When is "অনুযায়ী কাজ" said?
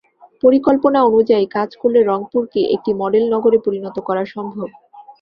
1.09-1.69